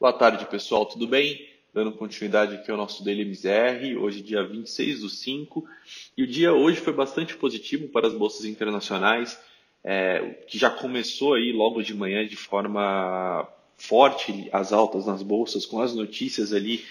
[0.00, 1.46] Boa tarde, pessoal, tudo bem?
[1.74, 5.68] Dando continuidade aqui ao nosso Daily MZR, hoje dia 26 do 5,
[6.16, 9.38] e o dia hoje foi bastante positivo para as bolsas internacionais,
[9.84, 13.46] é, que já começou aí logo de manhã de forma
[13.76, 16.82] forte as altas nas bolsas, com as notícias ali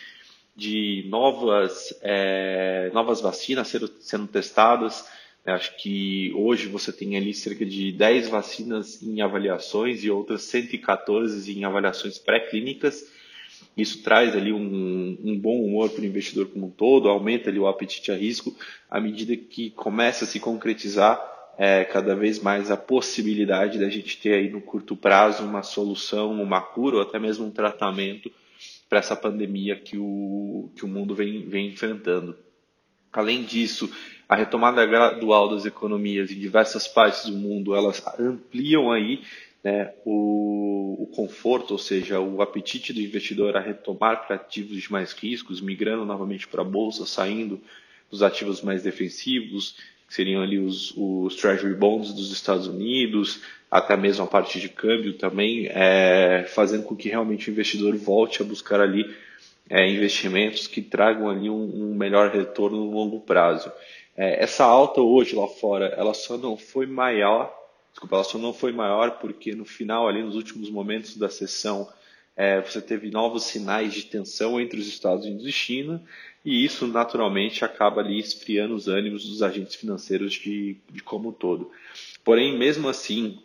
[0.56, 5.10] de novas, é, novas vacinas sendo, sendo testadas,
[5.46, 11.52] Acho que hoje você tem ali cerca de 10 vacinas em avaliações e outras 114
[11.52, 13.10] em avaliações pré-clínicas.
[13.76, 17.60] Isso traz ali um, um bom humor para o investidor como um todo, aumenta ali
[17.60, 18.56] o apetite a risco
[18.90, 21.20] à medida que começa a se concretizar
[21.58, 26.42] é, cada vez mais a possibilidade da gente ter aí no curto prazo uma solução,
[26.42, 28.32] uma cura ou até mesmo um tratamento
[28.88, 32.36] para essa pandemia que o, que o mundo vem, vem enfrentando.
[33.12, 33.92] Além disso,
[34.30, 39.24] a retomada gradual das economias em diversas partes do mundo, elas ampliam aí
[39.64, 44.92] né, o, o, conforto, ou seja, o apetite do investidor a retomar para ativos de
[44.92, 47.60] mais riscos, migrando novamente para a bolsa, saindo
[48.10, 49.76] dos ativos mais defensivos,
[50.08, 54.70] que seriam ali os, os Treasury Bonds dos Estados Unidos, até mesmo a parte de
[54.70, 59.06] câmbio também, é, fazendo com que realmente o investidor volte a buscar ali
[59.70, 63.72] é, investimentos que tragam ali um, um, melhor retorno no longo prazo.
[64.20, 67.58] É, essa alta hoje lá fora, ela só não foi maior,
[67.90, 71.88] desculpa, ela só não foi maior porque no final ali nos últimos momentos da sessão
[72.36, 76.04] é, você teve novos sinais de tensão entre os Estados Unidos e China
[76.44, 81.32] e isso naturalmente acaba ali esfriando os ânimos dos agentes financeiros de, de como um
[81.32, 81.72] todo.
[82.22, 83.40] Porém, mesmo assim,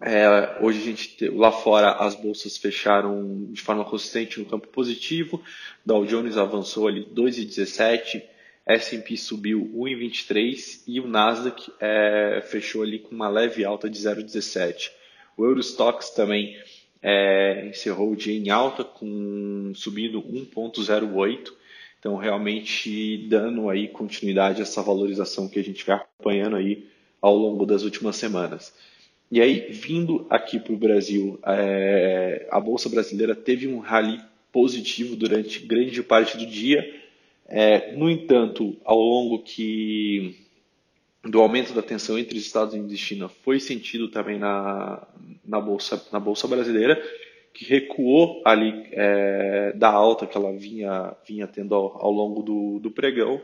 [0.00, 5.40] é, hoje a gente lá fora as bolsas fecharam de forma consistente no campo positivo.
[5.86, 8.33] Dow Jones avançou ali 2,17,
[8.66, 14.90] S&P subiu 1,23 e o Nasdaq é, fechou ali com uma leve alta de 0,17.
[15.36, 16.56] O Eurostox também
[17.02, 21.52] é, encerrou o dia em alta, com subindo 1,08.
[21.98, 26.86] Então realmente dando aí continuidade a essa valorização que a gente vai acompanhando aí
[27.20, 28.74] ao longo das últimas semanas.
[29.30, 34.20] E aí, vindo aqui para o Brasil, é, a Bolsa Brasileira teve um rally
[34.52, 37.03] positivo durante grande parte do dia.
[37.46, 40.36] É, no entanto, ao longo que
[41.22, 45.06] do aumento da tensão entre os Estados Unidos e China foi sentido também na,
[45.44, 47.02] na, bolsa, na bolsa brasileira,
[47.52, 52.78] que recuou ali é, da alta que ela vinha, vinha tendo ao, ao longo do,
[52.78, 53.40] do pregão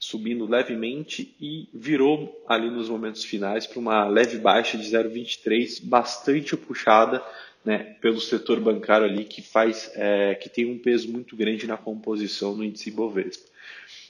[0.00, 6.56] subindo levemente e virou ali nos momentos finais para uma leve baixa de 0,23, bastante
[6.56, 7.22] puxada
[7.64, 11.76] né, pelo setor bancário ali que faz é, que tem um peso muito grande na
[11.76, 13.48] composição do índice Bovespa.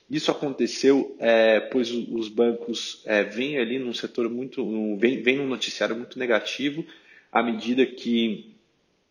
[0.09, 5.37] Isso aconteceu é, pois os bancos é, vêm ali num setor muito um, vem, vem
[5.37, 6.85] num noticiário muito negativo
[7.31, 8.55] à medida que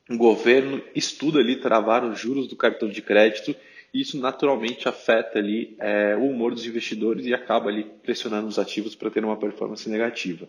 [0.09, 3.55] o governo estuda ali travar os juros do cartão de crédito
[3.93, 8.95] isso naturalmente afeta ali é, o humor dos investidores e acaba ali pressionando os ativos
[8.95, 10.47] para ter uma performance negativa.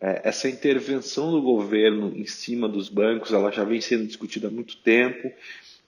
[0.00, 4.50] É, essa intervenção do governo em cima dos bancos, ela já vem sendo discutida há
[4.50, 5.30] muito tempo.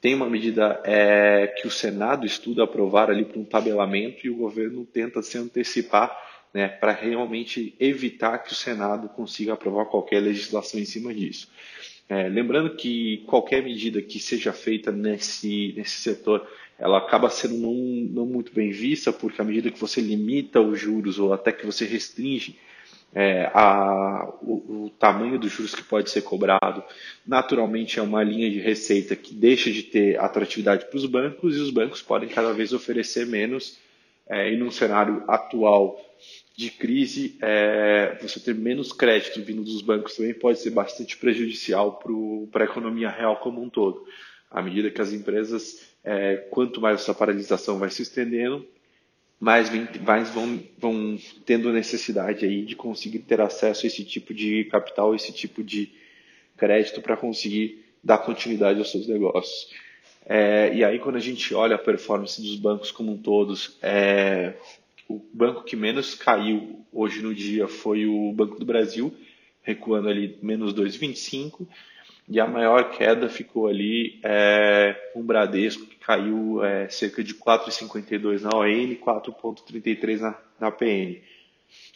[0.01, 4.37] Tem uma medida é, que o Senado estuda aprovar ali para um tabelamento e o
[4.37, 6.15] governo tenta se antecipar
[6.53, 11.49] né, para realmente evitar que o Senado consiga aprovar qualquer legislação em cima disso.
[12.09, 16.47] É, lembrando que qualquer medida que seja feita nesse, nesse setor
[16.79, 20.79] ela acaba sendo não, não muito bem vista, porque à medida que você limita os
[20.81, 22.59] juros ou até que você restringe
[23.15, 26.83] é, a, o, o, tamanho dos juros que pode ser cobrado,
[27.27, 31.61] naturalmente é uma linha de receita que deixa de ter atratividade para os bancos e
[31.61, 33.79] os bancos podem cada vez oferecer menos.
[34.29, 36.01] É, e num cenário atual
[36.57, 42.01] de crise, é, você ter menos crédito vindo dos bancos também pode ser bastante prejudicial
[42.51, 44.07] para a economia real como um todo.
[44.51, 48.67] À medida que as empresas é, quanto mais essa paralisação vai se estendendo,
[49.43, 49.69] mais,
[50.01, 55.17] mais vão, vão tendo necessidade aí de conseguir ter acesso a esse tipo de capital,
[55.17, 55.91] esse tipo de
[56.57, 59.69] crédito para conseguir dar continuidade aos seus negócios.
[60.25, 64.55] É, e aí, quando a gente olha a performance dos bancos como um todos, é,
[65.09, 69.13] o banco que menos caiu hoje no dia foi o Banco do Brasil,
[69.61, 71.67] recuando ali menos 2,25,
[72.29, 77.35] e a maior queda ficou ali é, com o Bradesco, que caiu é, cerca de
[77.35, 81.21] 4,52 na ON e 4,33 na, na PN.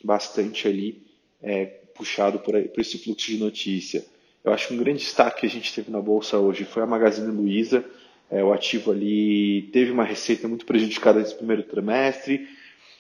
[0.05, 1.03] Bastante ali
[1.43, 4.05] é, puxado por, por esse fluxo de notícia.
[4.45, 6.87] Eu acho que um grande destaque que a gente teve na Bolsa hoje foi a
[6.87, 7.85] Magazine Luiza.
[8.31, 12.49] É, o ativo ali teve uma receita muito prejudicada nesse primeiro trimestre,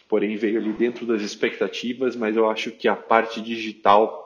[0.08, 4.25] porém veio ali dentro das expectativas, mas eu acho que a parte digital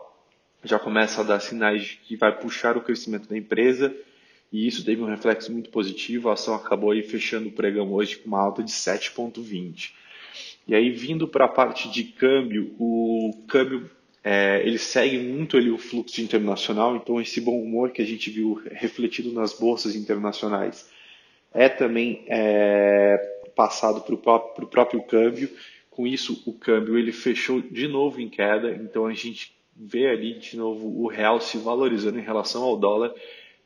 [0.64, 3.94] já começa a dar sinais de que vai puxar o crescimento da empresa
[4.52, 6.28] e isso teve um reflexo muito positivo.
[6.28, 9.92] A ação acabou aí fechando o pregão hoje com uma alta de 7,20.
[10.66, 13.90] E aí, vindo para a parte de câmbio, o câmbio
[14.22, 18.30] é, ele segue muito ali o fluxo internacional, então esse bom humor que a gente
[18.30, 20.90] viu refletido nas bolsas internacionais
[21.52, 23.16] é também é,
[23.56, 25.50] passado para o próprio, próprio câmbio.
[25.90, 30.34] Com isso, o câmbio ele fechou de novo em queda, então a gente vê ali
[30.34, 33.14] de novo o real se valorizando em relação ao dólar,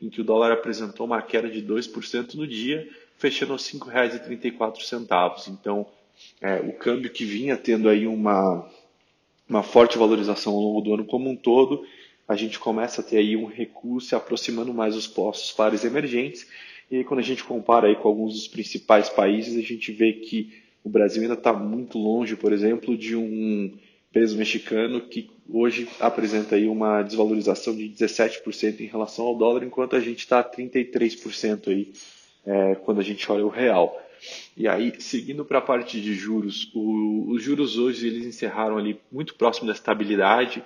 [0.00, 5.48] em que o dólar apresentou uma queda de 2% no dia, fechando aos R$ 5,34.
[5.48, 5.86] Então,
[6.40, 8.70] é, o câmbio que vinha tendo aí uma,
[9.48, 11.84] uma forte valorização ao longo do ano como um todo,
[12.28, 16.46] a gente começa a ter aí um recuo se aproximando mais dos postos pares emergentes.
[16.90, 20.12] E aí, quando a gente compara aí com alguns dos principais países, a gente vê
[20.12, 23.72] que o Brasil ainda está muito longe, por exemplo, de um
[24.14, 29.96] peso mexicano que hoje apresenta aí uma desvalorização de 17% em relação ao dólar, enquanto
[29.96, 31.92] a gente está a 33% aí
[32.46, 34.00] é, quando a gente olha o real.
[34.56, 39.00] E aí, seguindo para a parte de juros, o, os juros hoje eles encerraram ali
[39.10, 40.62] muito próximo da estabilidade,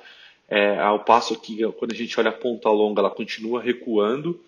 [0.46, 4.38] é, ao passo que quando a gente olha a ponta longa, ela continua recuando,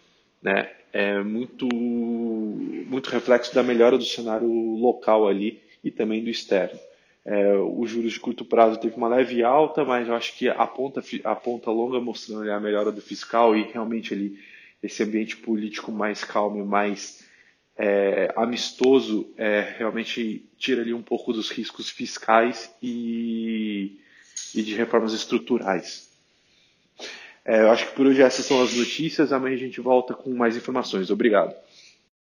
[0.42, 0.70] né?
[0.92, 6.78] É muito, muito reflexo da melhora do cenário local ali e também do externo.
[7.24, 10.66] É, os juros de curto prazo teve uma leve alta, mas eu acho que a
[10.66, 14.38] ponta, a ponta longa mostrando a melhora do fiscal e realmente ali
[14.82, 17.22] esse ambiente político mais calmo e mais
[17.76, 23.98] é, amistoso é, realmente tira ali um pouco dos riscos fiscais e,
[24.54, 26.10] e de reformas estruturais.
[27.44, 29.32] É, eu acho que por hoje essas são as notícias.
[29.32, 31.10] Amanhã a gente volta com mais informações.
[31.10, 31.54] Obrigado.